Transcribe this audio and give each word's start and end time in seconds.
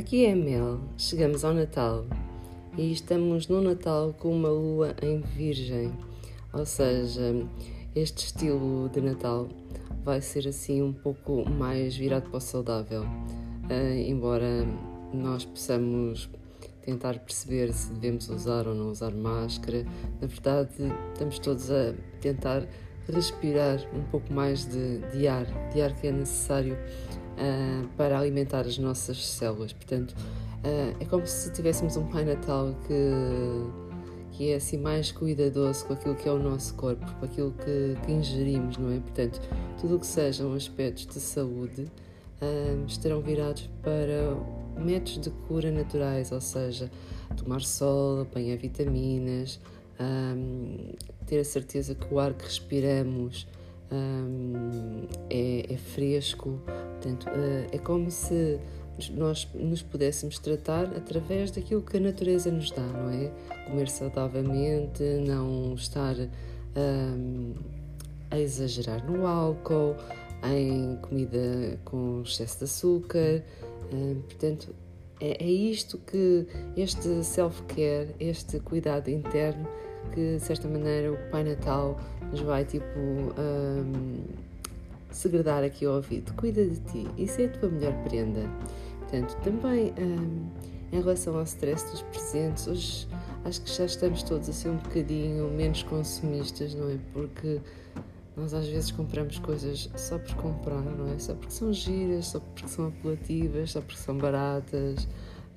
Aqui 0.00 0.24
é 0.24 0.34
Mel, 0.34 0.80
chegamos 0.96 1.44
ao 1.44 1.52
Natal. 1.52 2.06
E 2.78 2.90
estamos 2.90 3.48
no 3.48 3.60
Natal 3.60 4.14
com 4.18 4.34
uma 4.34 4.48
lua 4.48 4.96
em 5.02 5.20
Virgem, 5.20 5.92
ou 6.54 6.64
seja, 6.64 7.34
este 7.94 8.24
estilo 8.24 8.88
de 8.88 9.02
Natal 9.02 9.46
vai 10.02 10.22
ser 10.22 10.48
assim 10.48 10.80
um 10.80 10.90
pouco 10.90 11.46
mais 11.50 11.94
virado 11.94 12.30
para 12.30 12.38
o 12.38 12.40
saudável, 12.40 13.02
uh, 13.02 13.98
embora 13.98 14.66
nós 15.12 15.44
possamos 15.44 16.30
tentar 16.80 17.18
perceber 17.18 17.70
se 17.70 17.92
devemos 17.92 18.30
usar 18.30 18.66
ou 18.66 18.74
não 18.74 18.90
usar 18.90 19.12
máscara, 19.12 19.84
na 20.18 20.26
verdade 20.26 20.90
estamos 21.12 21.38
todos 21.38 21.70
a 21.70 21.92
tentar 22.22 22.66
respirar 23.06 23.78
um 23.94 24.02
pouco 24.04 24.32
mais 24.32 24.64
de, 24.64 24.98
de 25.12 25.28
ar, 25.28 25.44
de 25.74 25.82
ar 25.82 25.94
que 25.94 26.06
é 26.06 26.12
necessário 26.12 26.74
uh, 27.40 27.88
para 27.96 28.18
alimentar 28.18 28.60
as 28.60 28.78
nossas 28.78 29.26
células. 29.26 29.72
Portanto, 29.72 30.12
uh, 30.12 30.96
é 31.00 31.04
como 31.06 31.26
se 31.26 31.50
tivéssemos 31.52 31.96
um 31.96 32.06
Pai 32.06 32.24
Natal 32.24 32.74
que, 32.86 34.36
que 34.36 34.52
é 34.52 34.56
assim 34.56 34.76
mais 34.78 35.10
cuidadoso 35.10 35.86
com 35.86 35.94
aquilo 35.94 36.14
que 36.14 36.28
é 36.28 36.32
o 36.32 36.38
nosso 36.38 36.74
corpo, 36.74 37.04
com 37.18 37.24
aquilo 37.24 37.52
que, 37.52 37.96
que 38.04 38.12
ingerimos, 38.12 38.76
não 38.76 38.92
é? 38.92 39.00
Portanto, 39.00 39.40
tudo 39.80 39.96
o 39.96 39.98
que 39.98 40.06
sejam 40.06 40.52
aspectos 40.52 41.06
de 41.06 41.20
saúde 41.20 41.82
uh, 42.42 42.86
estarão 42.86 43.20
virados 43.20 43.68
para 43.82 44.36
métodos 44.78 45.20
de 45.20 45.30
cura 45.30 45.70
naturais, 45.70 46.32
ou 46.32 46.40
seja, 46.40 46.90
tomar 47.36 47.60
sol, 47.62 48.20
apanhar 48.22 48.56
vitaminas, 48.56 49.60
um, 50.00 50.94
ter 51.26 51.38
a 51.38 51.44
certeza 51.44 51.94
que 51.94 52.12
o 52.12 52.18
ar 52.18 52.32
que 52.32 52.44
respiramos 52.44 53.46
um, 53.92 55.06
é, 55.28 55.72
é, 55.72 55.76
fresco, 55.76 56.60
portanto, 57.00 57.26
uh, 57.28 57.66
é 57.72 57.78
como 57.78 58.10
se 58.10 58.60
nós 59.14 59.48
nos 59.54 59.82
pudéssemos 59.82 60.38
tratar 60.38 60.84
através 60.94 61.50
daquilo 61.50 61.80
que 61.80 61.96
a 61.96 62.00
natureza 62.00 62.50
nos 62.50 62.70
dá, 62.70 62.82
não 62.82 63.08
é? 63.08 63.32
Comer 63.66 63.88
saudavelmente, 63.88 65.02
não 65.26 65.74
estar 65.74 66.14
um, 66.76 67.54
a 68.30 68.38
exagerar 68.38 69.10
no 69.10 69.26
álcool, 69.26 69.96
em 70.44 70.96
comida 70.96 71.78
com 71.84 72.22
excesso 72.22 72.58
de 72.58 72.64
açúcar, 72.64 73.42
um, 73.92 74.20
portanto, 74.22 74.74
é, 75.20 75.42
é 75.42 75.50
isto 75.50 75.98
que 75.98 76.46
este 76.76 77.24
self-care, 77.24 78.14
este 78.18 78.60
cuidado 78.60 79.08
interno, 79.08 79.66
que 80.12 80.36
de 80.36 80.40
certa 80.40 80.68
maneira 80.68 81.12
o 81.12 81.30
Pai 81.30 81.44
Natal 81.44 81.98
nos 82.30 82.40
vai 82.40 82.64
tipo 82.64 82.84
um, 82.86 84.22
segredar 85.10 85.64
aqui 85.64 85.84
ao 85.84 85.94
ouvido. 85.94 86.32
Cuida 86.34 86.64
de 86.64 86.80
ti, 86.80 87.06
isso 87.16 87.40
é 87.40 87.46
a 87.46 87.48
tua 87.48 87.68
melhor 87.68 87.94
prenda. 88.04 88.42
Portanto, 89.00 89.36
também 89.42 89.92
um, 89.98 90.48
em 90.92 91.00
relação 91.00 91.36
ao 91.36 91.42
stress 91.44 91.90
dos 91.90 92.02
presentes, 92.02 92.66
hoje 92.66 93.08
acho 93.44 93.62
que 93.62 93.72
já 93.72 93.84
estamos 93.84 94.22
todos 94.22 94.48
a 94.48 94.52
ser 94.52 94.68
um 94.68 94.76
bocadinho 94.76 95.50
menos 95.50 95.82
consumistas, 95.82 96.74
não 96.74 96.90
é? 96.90 96.98
Porque 97.12 97.60
nós 98.36 98.54
às 98.54 98.66
vezes 98.66 98.90
compramos 98.90 99.38
coisas 99.38 99.90
só 99.96 100.18
por 100.18 100.34
comprar, 100.36 100.82
não 100.82 101.12
é? 101.12 101.18
Só 101.18 101.34
porque 101.34 101.52
são 101.52 101.72
giras, 101.72 102.26
só 102.26 102.40
porque 102.40 102.68
são 102.68 102.88
apelativas, 102.88 103.72
só 103.72 103.80
porque 103.80 103.98
são 103.98 104.16
baratas. 104.16 105.06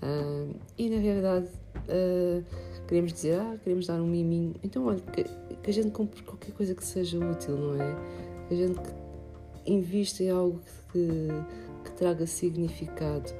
Um, 0.02 0.54
e 0.78 0.90
na 0.90 0.98
realidade 0.98 1.48
uh, 1.88 2.44
queremos 2.88 3.14
dizer, 3.14 3.40
ah, 3.40 3.58
queremos 3.64 3.88
dar 3.88 4.02
um 4.02 4.08
miminho. 4.08 4.56
Então, 4.64 4.86
olha, 4.86 5.00
que, 5.00 5.24
que, 5.24 5.70
a 5.70 5.74
gente 5.74 5.92
compre 5.92 6.22
qualquer 6.24 6.52
coisa 6.52 6.76
que 6.76 6.84
seja 6.84 7.18
útil, 7.18 7.58
não 7.58 7.82
é? 7.82 7.96
Que 8.48 8.54
a 8.54 8.58
gente 8.58 8.80
invista 9.66 10.24
em 10.24 10.30
algo 10.30 10.60
que, 10.92 11.28
que 11.84 11.92
traga 11.94 12.26
significado 12.26 13.32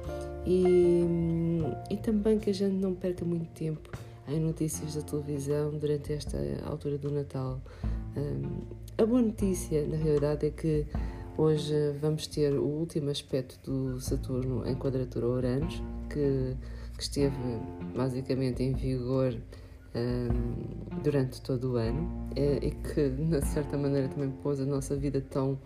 e, 0.46 1.02
e 1.90 1.96
também 1.96 2.38
que 2.38 2.50
a 2.50 2.54
gente 2.54 2.74
não 2.74 2.94
perca 2.94 3.24
muito 3.24 3.50
tempo 3.52 3.90
em 4.28 4.40
notícias 4.40 4.94
da 4.94 5.02
televisão 5.02 5.70
durante 5.72 6.12
esta 6.12 6.38
altura 6.64 6.98
do 6.98 7.10
Natal. 7.10 7.60
Um, 8.16 8.62
a 8.96 9.04
boa 9.04 9.20
notícia, 9.20 9.86
na 9.86 9.96
realidade, 9.96 10.46
é 10.46 10.50
que 10.50 10.86
hoje 11.36 11.74
vamos 12.00 12.26
ter 12.26 12.54
o 12.54 12.64
último 12.64 13.10
aspecto 13.10 13.58
do 13.70 14.00
Saturno 14.00 14.66
em 14.66 14.74
quadratura 14.76 15.26
Uranus, 15.26 15.82
que, 16.08 16.56
que 16.96 17.02
esteve 17.02 17.36
basicamente 17.94 18.62
em 18.62 18.72
vigor 18.72 19.36
um, 19.94 21.00
durante 21.02 21.40
todo 21.42 21.72
o 21.72 21.76
ano 21.76 22.28
e 22.36 22.70
que, 22.70 23.10
de 23.10 23.46
certa 23.46 23.76
maneira, 23.76 24.08
também 24.08 24.30
pôs 24.42 24.60
a 24.60 24.64
nossa 24.64 24.96
vida 24.96 25.20
tão, 25.20 25.58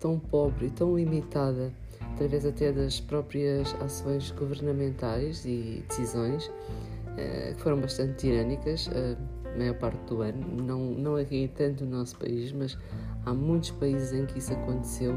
tão 0.00 0.18
pobre 0.18 0.66
e 0.66 0.70
tão 0.70 0.96
limitada, 0.96 1.72
através 2.14 2.44
até 2.46 2.72
das 2.72 3.00
próprias 3.00 3.74
ações 3.80 4.30
governamentais 4.32 5.44
e 5.44 5.84
decisões, 5.88 6.46
uh, 6.46 7.54
que 7.54 7.62
foram 7.62 7.80
bastante 7.80 8.14
tirânicas. 8.14 8.86
Uh, 8.88 9.16
a 9.54 9.58
maior 9.58 9.74
parte 9.78 9.98
do 10.06 10.20
ano, 10.20 10.62
não, 10.62 10.78
não 10.78 11.16
aqui 11.16 11.50
tanto 11.56 11.84
no 11.84 11.98
nosso 11.98 12.18
país, 12.18 12.52
mas 12.52 12.76
há 13.24 13.32
muitos 13.32 13.70
países 13.70 14.12
em 14.12 14.26
que 14.26 14.38
isso 14.38 14.52
aconteceu. 14.52 15.14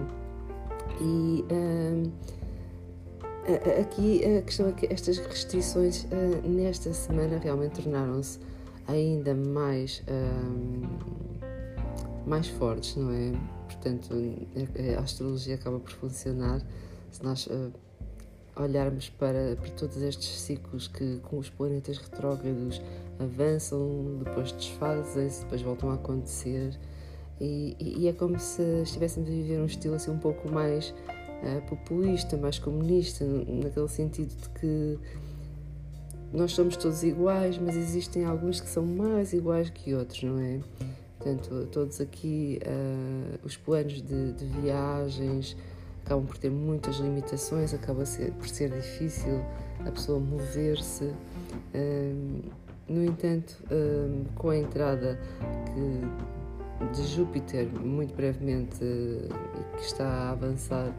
E 1.01 1.45
um, 1.51 2.11
aqui 3.81 4.23
a 4.37 4.41
questão 4.41 4.69
é 4.69 4.71
que 4.71 4.87
estas 4.93 5.17
restrições 5.17 6.07
nesta 6.45 6.93
semana 6.93 7.37
realmente 7.37 7.81
tornaram-se 7.81 8.39
ainda 8.87 9.35
mais, 9.35 10.01
mais 12.25 12.47
fortes, 12.47 12.95
não 12.95 13.11
é? 13.11 13.58
Portanto, 13.81 14.13
a 14.97 15.01
astrologia 15.01 15.55
acaba 15.55 15.79
por 15.79 15.91
funcionar 15.91 16.61
se 17.09 17.23
nós 17.23 17.47
uh, 17.47 17.71
olharmos 18.57 19.09
para, 19.09 19.55
para 19.55 19.69
todos 19.71 19.97
estes 20.01 20.41
ciclos 20.41 20.87
que 20.89 21.19
com 21.23 21.37
os 21.37 21.49
planetas 21.49 21.97
retrógrados 21.97 22.81
avançam, 23.17 24.19
depois 24.23 24.51
desfazem-se, 24.51 25.43
depois 25.43 25.61
voltam 25.61 25.91
a 25.91 25.93
acontecer. 25.93 26.77
E, 27.39 27.75
e, 27.79 28.07
é 28.09 28.11
como 28.11 28.37
se 28.37 28.61
estivéssemos 28.83 29.29
a 29.29 29.31
viver 29.31 29.61
um 29.61 29.65
estilo 29.65 29.95
assim 29.95 30.11
um 30.11 30.19
pouco 30.19 30.51
mais 30.51 30.89
uh, 30.89 31.65
populista, 31.69 32.35
mais 32.35 32.59
comunista, 32.59 33.23
naquele 33.25 33.87
sentido 33.87 34.35
de 34.35 34.49
que 34.49 34.99
nós 36.33 36.51
somos 36.51 36.75
todos 36.75 37.01
iguais, 37.01 37.57
mas 37.57 37.77
existem 37.77 38.25
alguns 38.25 38.59
que 38.59 38.67
são 38.67 38.85
mais 38.85 39.31
iguais 39.31 39.69
que 39.69 39.93
outros, 39.93 40.21
não 40.21 40.37
é? 40.37 40.59
Portanto, 41.19 41.67
todos 41.69 41.99
aqui, 41.99 42.59
uh, 42.65 43.45
os 43.45 43.57
planos 43.57 44.01
de, 44.01 44.31
de 44.31 44.45
viagens, 44.45 45.57
acabam 46.05 46.25
por 46.25 46.37
ter 46.37 46.49
muitas 46.49 46.95
limitações, 46.95 47.73
acaba 47.73 48.05
ser, 48.05 48.31
por 48.31 48.47
ser 48.47 48.69
difícil 48.69 49.43
a 49.85 49.91
pessoa 49.91 50.17
mover-se. 50.17 51.11
Um, 51.75 52.41
no 52.87 53.03
entanto, 53.03 53.61
um, 53.69 54.23
com 54.33 54.49
a 54.49 54.57
entrada 54.57 55.19
que, 55.65 56.95
de 56.95 57.07
Júpiter, 57.07 57.67
muito 57.67 58.15
brevemente, 58.15 58.81
uh, 58.81 59.75
que 59.75 59.83
está 59.83 60.07
a 60.07 60.31
avançar 60.31 60.93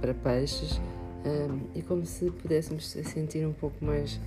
para 0.00 0.12
peixes, 0.14 0.80
é 1.76 1.82
como 1.82 2.04
se 2.04 2.28
pudéssemos 2.28 2.88
sentir 2.88 3.46
um 3.46 3.52
pouco 3.52 3.84
mais 3.84 4.18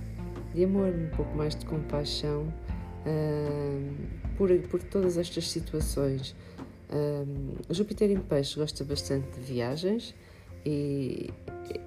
de 0.54 0.64
amor, 0.64 0.88
um 0.88 1.14
pouco 1.14 1.36
mais 1.36 1.54
de 1.54 1.66
compaixão 1.66 2.46
por, 4.36 4.50
por 4.68 4.82
todas 4.82 5.16
estas 5.16 5.50
situações. 5.50 6.34
Júpiter 7.70 8.10
em 8.10 8.20
peixe 8.20 8.58
gosta 8.58 8.84
bastante 8.84 9.28
de 9.32 9.40
viagens 9.40 10.14
e 10.64 11.30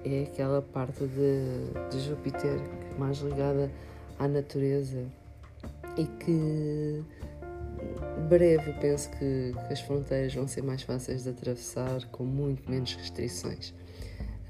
é 0.04 0.24
aquela 0.24 0.60
parte 0.60 1.04
de, 1.06 1.90
de 1.90 2.00
Júpiter 2.00 2.60
mais 2.98 3.18
ligada 3.18 3.70
à 4.18 4.28
natureza 4.28 5.06
e 5.96 6.04
que 6.24 7.02
breve 8.28 8.72
penso 8.80 9.10
que, 9.10 9.52
que, 9.66 9.72
as 9.72 9.80
fronteiras 9.80 10.34
vão 10.34 10.46
ser 10.46 10.62
mais 10.62 10.82
fáceis 10.82 11.24
de 11.24 11.30
atravessar 11.30 12.04
com 12.06 12.24
muito 12.24 12.68
menos 12.70 12.94
restrições. 12.94 13.74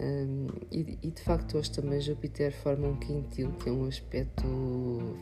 Um, 0.00 0.46
e, 0.70 0.98
e, 1.02 1.10
de 1.10 1.22
facto 1.22 1.58
hoje 1.58 1.72
também 1.72 2.00
Júpiter 2.00 2.52
forma 2.52 2.86
um 2.86 2.96
quintil 2.96 3.50
que 3.52 3.68
é 3.68 3.72
um 3.72 3.84
aspecto 3.84 4.46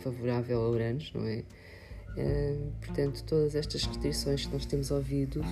favorável 0.01 0.61
a 0.61 0.69
Uranus, 0.69 1.13
não 1.15 1.27
é? 1.27 1.45
Portanto, 2.81 3.23
todas 3.25 3.55
estas 3.55 3.85
restrições 3.85 4.47
que 4.47 4.53
nós 4.53 4.67
temos 4.67 4.91
ouvido 4.91 5.43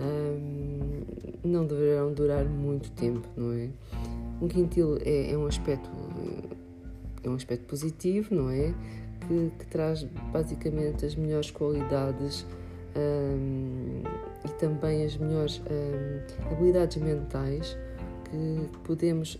um, 0.00 1.02
não 1.44 1.66
deverão 1.66 2.12
durar 2.12 2.44
muito 2.44 2.90
tempo, 2.92 3.26
não 3.36 3.52
é? 3.52 3.68
Um 4.40 4.48
quintil 4.48 4.98
é, 5.04 5.32
é, 5.32 5.38
um 5.38 5.46
aspecto 5.46 5.88
é 7.22 7.28
um 7.28 7.34
aspecto 7.34 7.66
positivo, 7.66 8.34
não 8.34 8.50
é? 8.50 8.74
Que, 9.26 9.52
que 9.58 9.66
traz 9.66 10.02
basicamente 10.32 11.06
as 11.06 11.14
melhores 11.14 11.50
qualidades 11.50 12.44
um, 12.96 14.02
e 14.44 14.48
também 14.58 15.04
as 15.04 15.16
melhores 15.16 15.62
habilidades 16.50 16.96
mentais 16.96 17.78
que 18.24 18.78
podemos 18.78 19.38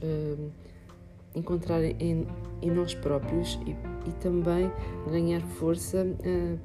encontrar 1.35 1.83
em, 1.83 2.27
em 2.61 2.71
nós 2.71 2.95
próprios 2.95 3.59
e, 3.67 3.71
e, 4.09 4.13
também 4.21 4.71
ganhar 5.11 5.41
força 5.41 6.05
uh, 6.05 6.59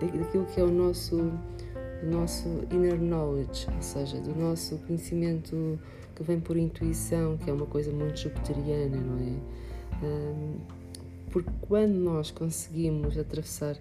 daquilo 0.00 0.46
que 0.46 0.60
é 0.60 0.64
o 0.64 0.70
nosso, 0.70 1.32
nosso 2.02 2.48
inner 2.72 3.00
knowledge, 3.00 3.66
ou 3.74 3.82
seja, 3.82 4.20
do 4.20 4.34
nosso 4.34 4.78
conhecimento 4.78 5.78
que 6.14 6.22
vem 6.22 6.40
por 6.40 6.56
intuição, 6.56 7.36
que 7.36 7.48
é 7.48 7.52
uma 7.52 7.66
coisa 7.66 7.92
muito 7.92 8.18
jupiteriana, 8.18 8.96
não 8.96 9.18
é? 9.18 10.04
Um, 10.04 10.58
porque 11.30 11.50
quando 11.60 11.94
nós 11.94 12.30
conseguimos 12.30 13.18
atravessar 13.18 13.78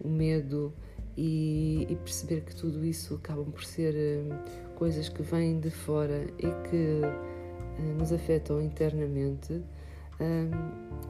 o 0.00 0.08
medo 0.08 0.72
e, 1.16 1.86
e, 1.88 1.96
perceber 1.96 2.42
que 2.42 2.54
tudo 2.54 2.84
isso 2.84 3.14
acabam 3.14 3.50
por 3.50 3.64
ser 3.64 3.94
um, 3.94 4.74
coisas 4.76 5.08
que 5.08 5.22
vêm 5.22 5.58
de 5.58 5.70
fora 5.70 6.26
e 6.38 6.46
que 6.68 7.00
uh, 7.04 7.37
nos 7.82 8.12
afetam 8.12 8.60
internamente, 8.60 9.62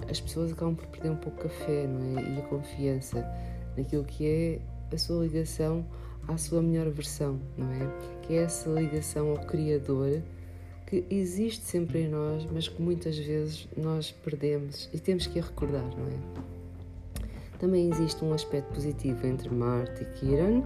as 0.08 0.20
pessoas 0.20 0.52
acabam 0.52 0.74
por 0.74 0.86
perder 0.86 1.10
um 1.10 1.16
pouco 1.16 1.46
a 1.46 1.50
fé 1.50 1.86
não 1.86 2.18
é? 2.18 2.22
e 2.22 2.38
a 2.38 2.42
confiança 2.42 3.26
naquilo 3.76 4.04
que 4.04 4.26
é 4.26 4.60
a 4.94 4.98
sua 4.98 5.24
ligação 5.24 5.84
à 6.26 6.36
sua 6.36 6.60
melhor 6.60 6.90
versão, 6.90 7.40
não 7.56 7.72
é? 7.72 8.20
Que 8.22 8.34
é 8.34 8.42
essa 8.42 8.68
ligação 8.68 9.30
ao 9.30 9.38
Criador 9.38 10.20
que 10.86 11.04
existe 11.10 11.64
sempre 11.64 12.02
em 12.02 12.08
nós, 12.08 12.46
mas 12.50 12.68
que 12.68 12.80
muitas 12.80 13.16
vezes 13.18 13.68
nós 13.76 14.10
perdemos 14.10 14.88
e 14.92 14.98
temos 14.98 15.26
que 15.26 15.38
a 15.38 15.42
recordar, 15.42 15.84
não 15.96 16.06
é? 16.06 16.57
Também 17.58 17.90
existe 17.90 18.24
um 18.24 18.32
aspecto 18.32 18.72
positivo 18.72 19.26
entre 19.26 19.48
Marte 19.50 20.02
e 20.02 20.06
Quiron, 20.06 20.62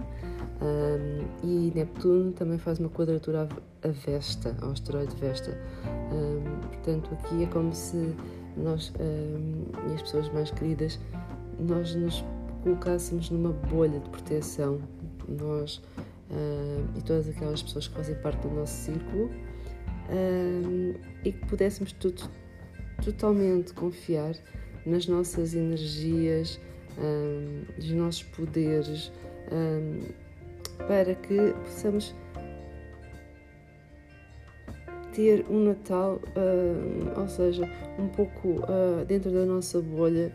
um, 0.61 1.25
e 1.43 1.71
Neptuno 1.73 2.31
também 2.31 2.57
faz 2.57 2.79
uma 2.79 2.89
quadratura 2.89 3.49
a 3.83 3.87
Vesta, 3.87 4.55
ao 4.61 4.71
asteroide 4.71 5.15
Vesta. 5.15 5.57
Um, 6.11 6.67
portanto, 6.67 7.09
aqui 7.13 7.43
é 7.43 7.47
como 7.47 7.73
se 7.73 8.15
nós 8.55 8.93
um, 8.99 9.89
e 9.89 9.95
as 9.95 10.01
pessoas 10.03 10.31
mais 10.31 10.51
queridas 10.51 10.99
nós 11.59 11.95
nos 11.95 12.23
colocássemos 12.63 13.29
numa 13.29 13.51
bolha 13.51 13.99
de 13.99 14.09
proteção, 14.09 14.79
nós 15.27 15.81
e 16.95 17.01
todas 17.03 17.29
aquelas 17.29 17.61
pessoas 17.61 17.87
que 17.87 17.95
fazem 17.95 18.15
parte 18.15 18.47
do 18.47 18.55
nosso 18.55 18.73
círculo, 18.85 19.29
e 21.23 21.31
que 21.31 21.45
pudéssemos 21.47 21.91
tudo, 21.93 22.23
totalmente 23.03 23.73
confiar 23.73 24.33
nas 24.83 25.05
nossas 25.07 25.53
energias, 25.53 26.59
uh, 26.97 27.73
nos 27.77 27.91
nossos 27.91 28.23
poderes, 28.23 29.11
para 30.87 31.13
que 31.15 31.53
possamos 31.65 32.15
ter 35.13 35.45
um 35.49 35.65
Natal, 35.65 36.19
ou 37.15 37.27
seja, 37.27 37.69
um 37.99 38.07
pouco 38.07 38.61
dentro 39.05 39.31
da 39.31 39.45
nossa 39.45 39.79
bolha 39.81 40.33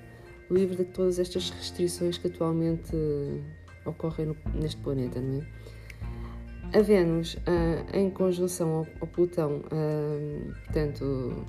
livre 0.50 0.76
de 0.76 0.84
todas 0.84 1.18
estas 1.18 1.50
restrições 1.50 2.16
que 2.18 2.26
atualmente 2.26 2.94
uh, 2.94 3.42
ocorrem 3.84 4.26
no, 4.26 4.36
neste 4.54 4.80
planeta, 4.80 5.20
não 5.20 5.42
é? 5.42 6.78
A 6.78 6.82
Vênus, 6.82 7.34
uh, 7.34 7.96
em 7.96 8.10
conjunção 8.10 8.70
ao, 8.70 8.86
ao 9.00 9.06
Plutão, 9.06 9.62
uh, 9.66 10.54
portanto, 10.64 11.46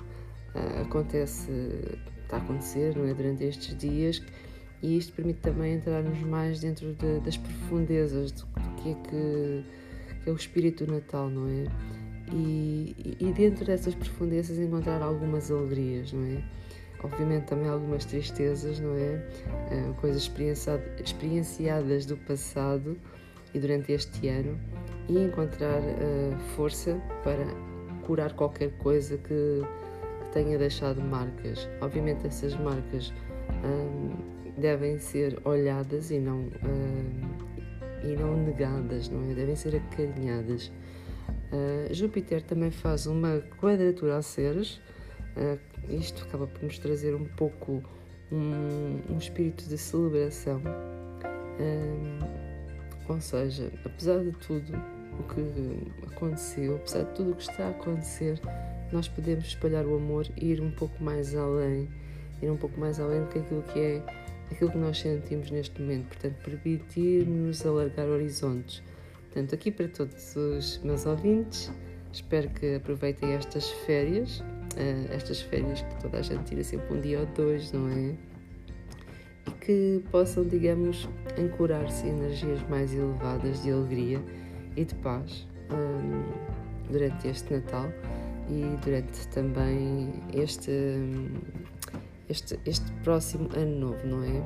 acontece, 0.80 1.50
está 2.22 2.36
a 2.36 2.40
acontecer, 2.40 2.96
não 2.96 3.06
é? 3.06 3.14
Durante 3.14 3.44
estes 3.44 3.76
dias, 3.76 4.22
e 4.82 4.96
isto 4.96 5.12
permite 5.12 5.40
também 5.40 5.74
entrarmos 5.74 6.18
mais 6.20 6.60
dentro 6.60 6.92
de, 6.94 7.20
das 7.20 7.36
profundezas 7.36 8.32
do, 8.32 8.46
do 8.46 8.82
que, 8.82 8.90
é 8.90 8.94
que, 8.94 9.64
que, 10.24 10.30
é 10.30 10.32
o 10.32 10.36
espírito 10.36 10.90
natal, 10.90 11.28
não 11.28 11.48
é? 11.48 11.64
E, 12.32 13.16
e 13.20 13.32
dentro 13.32 13.64
dessas 13.64 13.94
profundezas 13.94 14.58
encontrar 14.58 15.02
algumas 15.02 15.50
alegrias, 15.50 16.12
não 16.12 16.24
é? 16.24 16.42
obviamente 17.02 17.44
também 17.44 17.68
algumas 17.68 18.04
tristezas, 18.04 18.80
não 18.80 18.94
é? 18.94 19.24
Uh, 19.72 19.94
coisas 19.94 20.30
experienciadas 21.02 22.06
do 22.06 22.16
passado 22.16 22.96
e 23.54 23.58
durante 23.58 23.92
este 23.92 24.28
ano 24.28 24.58
e 25.08 25.18
encontrar 25.18 25.80
uh, 25.80 26.38
força 26.54 27.00
para 27.24 27.46
curar 28.02 28.32
qualquer 28.34 28.70
coisa 28.78 29.16
que, 29.16 29.62
que, 30.22 30.32
tenha 30.32 30.58
deixado 30.58 31.00
marcas. 31.00 31.68
Obviamente 31.80 32.26
essas 32.26 32.54
marcas 32.56 33.12
um, 33.64 34.39
devem 34.56 34.98
ser 34.98 35.38
olhadas 35.44 36.10
e 36.10 36.18
não, 36.18 36.38
um, 36.38 38.08
e 38.08 38.16
não 38.16 38.36
negadas, 38.36 39.08
não 39.08 39.30
é? 39.30 39.34
Devem 39.34 39.56
ser 39.56 39.76
acarinhadas. 39.76 40.72
Uh, 41.52 41.92
Júpiter 41.92 42.42
também 42.42 42.70
faz 42.70 43.06
uma 43.06 43.40
quadratura 43.60 44.16
a 44.16 44.22
Ceres, 44.22 44.80
uh, 45.36 45.58
isto 45.88 46.24
acaba 46.24 46.46
por 46.46 46.62
nos 46.62 46.78
trazer 46.78 47.14
um 47.14 47.24
pouco 47.24 47.82
um, 48.30 49.00
um 49.10 49.18
espírito 49.18 49.64
de 49.68 49.76
celebração. 49.76 50.62
Ou 53.08 53.20
seja, 53.20 53.72
apesar 53.84 54.20
de 54.20 54.30
tudo 54.32 54.72
o 55.18 55.22
que 55.34 56.14
aconteceu, 56.14 56.76
apesar 56.76 57.02
de 57.02 57.12
tudo 57.14 57.32
o 57.32 57.34
que 57.34 57.42
está 57.42 57.66
a 57.66 57.70
acontecer, 57.70 58.40
nós 58.92 59.08
podemos 59.08 59.46
espalhar 59.46 59.84
o 59.84 59.96
amor 59.96 60.26
e 60.36 60.52
ir 60.52 60.60
um 60.60 60.70
pouco 60.70 61.02
mais 61.02 61.34
além, 61.34 61.88
ir 62.40 62.50
um 62.50 62.56
pouco 62.56 62.78
mais 62.78 63.00
além 63.00 63.20
do 63.22 63.28
que 63.28 63.38
aquilo 63.38 63.62
que 63.62 63.78
é 63.78 64.02
aquilo 64.50 64.70
que 64.70 64.78
nós 64.78 64.98
sentimos 64.98 65.50
neste 65.50 65.80
momento. 65.80 66.08
Portanto, 66.08 66.36
permitir-nos 66.44 67.64
alargar 67.64 68.06
horizontes. 68.06 68.82
Portanto, 69.26 69.54
aqui 69.54 69.70
para 69.70 69.88
todos 69.88 70.36
os 70.36 70.78
meus 70.82 71.06
ouvintes, 71.06 71.72
espero 72.12 72.48
que 72.50 72.74
aproveitem 72.74 73.32
estas 73.32 73.70
férias 73.70 74.42
uh, 74.76 75.14
estas 75.14 75.40
férias 75.40 75.82
que 75.82 76.02
toda 76.02 76.18
a 76.18 76.22
gente 76.22 76.44
tira 76.44 76.62
sempre 76.62 76.94
um 76.94 77.00
dia 77.00 77.20
ou 77.20 77.26
dois, 77.26 77.72
não 77.72 77.88
é? 77.88 78.14
E 79.46 79.50
que 79.60 80.04
possam, 80.10 80.44
digamos, 80.44 81.08
ancorar-se 81.38 82.06
em 82.06 82.10
energias 82.10 82.62
mais 82.68 82.92
elevadas 82.92 83.62
de 83.62 83.70
alegria 83.70 84.20
e 84.76 84.84
de 84.84 84.94
paz 84.96 85.46
um, 85.70 86.90
durante 86.90 87.28
este 87.28 87.54
Natal 87.54 87.88
e 88.48 88.76
durante 88.84 89.28
também 89.28 90.12
este, 90.34 90.70
este, 92.30 92.58
este 92.64 92.90
próximo 93.02 93.48
ano 93.54 93.78
novo, 93.78 94.06
não 94.06 94.22
é? 94.22 94.42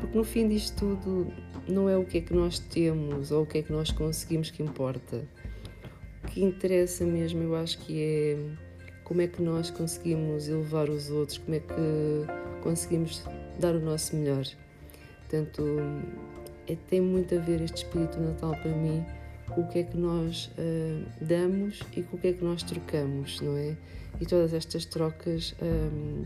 Porque 0.00 0.16
no 0.18 0.24
fim 0.24 0.48
disto 0.48 0.98
tudo 1.00 1.32
não 1.66 1.88
é 1.88 1.96
o 1.96 2.04
que 2.04 2.18
é 2.18 2.20
que 2.20 2.34
nós 2.34 2.58
temos 2.58 3.30
ou 3.30 3.42
o 3.42 3.46
que 3.46 3.58
é 3.58 3.62
que 3.62 3.72
nós 3.72 3.90
conseguimos 3.90 4.50
que 4.50 4.62
importa. 4.62 5.26
O 6.22 6.26
que 6.28 6.42
interessa 6.42 7.04
mesmo, 7.04 7.42
eu 7.42 7.56
acho 7.56 7.78
que 7.78 8.00
é 8.00 8.36
como 9.04 9.20
é 9.20 9.26
que 9.26 9.42
nós 9.42 9.70
conseguimos 9.70 10.48
elevar 10.48 10.88
os 10.88 11.10
outros, 11.10 11.38
como 11.38 11.56
é 11.56 11.60
que 11.60 12.62
conseguimos 12.62 13.22
dar 13.58 13.74
o 13.74 13.80
nosso 13.80 14.16
melhor. 14.16 14.44
Portanto, 15.20 15.62
é, 16.66 16.76
tem 16.88 17.00
muito 17.00 17.34
a 17.34 17.38
ver 17.38 17.60
este 17.60 17.78
espírito 17.78 18.18
natal 18.18 18.52
para 18.52 18.74
mim 18.74 19.04
com 19.50 19.60
o 19.60 19.68
que 19.68 19.80
é 19.80 19.82
que 19.84 19.96
nós 19.96 20.50
uh, 20.58 21.24
damos 21.24 21.80
e 21.94 22.02
com 22.02 22.16
o 22.16 22.20
que 22.20 22.28
é 22.28 22.32
que 22.32 22.44
nós 22.44 22.62
trocamos, 22.62 23.40
não 23.40 23.56
é? 23.56 23.76
E 24.20 24.26
todas 24.26 24.54
estas 24.54 24.84
trocas 24.84 25.54
um, 25.60 26.22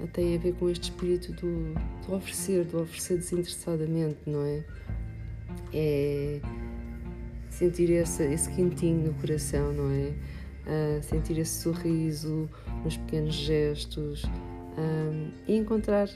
ah, 0.00 0.06
têm 0.12 0.36
a 0.36 0.38
ver 0.38 0.54
com 0.54 0.68
este 0.68 0.84
espírito 0.84 1.32
do, 1.32 1.74
do 2.06 2.14
oferecer, 2.14 2.64
do 2.64 2.82
oferecer 2.82 3.18
desinteressadamente, 3.18 4.18
não 4.26 4.42
é? 4.42 4.64
É 5.72 6.40
sentir 7.50 7.90
esse, 7.90 8.22
esse 8.24 8.50
quentinho 8.50 9.08
no 9.08 9.14
coração, 9.14 9.72
não 9.72 9.90
é? 9.90 10.12
uh, 10.68 11.02
sentir 11.02 11.38
esse 11.38 11.62
sorriso 11.62 12.48
nos 12.84 12.96
pequenos 12.96 13.34
gestos 13.34 14.24
um, 14.76 15.30
e 15.46 15.56
encontrar 15.56 16.08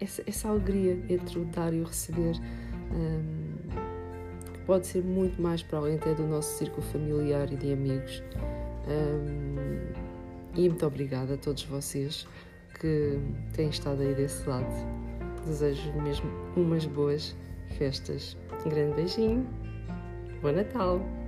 essa, 0.00 0.22
essa, 0.26 0.48
alegria 0.48 0.98
entre 1.08 1.38
o 1.38 1.44
dar 1.44 1.74
e 1.74 1.80
o 1.80 1.84
receber, 1.84 2.36
um, 2.92 4.52
que 4.52 4.60
pode 4.60 4.86
ser 4.86 5.02
muito 5.02 5.40
mais 5.42 5.62
para 5.62 5.78
além 5.78 5.96
até 5.96 6.14
do 6.14 6.26
nosso 6.26 6.56
círculo 6.56 6.82
familiar 6.82 7.52
e 7.52 7.56
de 7.56 7.72
amigos. 7.72 8.22
Um, 8.88 10.10
e 10.54 10.68
muito 10.68 10.86
obrigada 10.86 11.34
a 11.34 11.36
todos 11.36 11.62
vocês 11.64 12.26
que 12.80 13.20
têm 13.52 13.68
estado 13.68 14.02
aí 14.02 14.14
desse 14.14 14.48
lado. 14.48 14.66
Desejo 15.46 15.92
mesmo 16.02 16.28
umas 16.56 16.84
boas 16.86 17.36
festas. 17.78 18.36
Um 18.66 18.68
grande 18.68 18.96
beijinho. 18.96 19.46
Bom 20.42 20.52
Natal! 20.52 21.19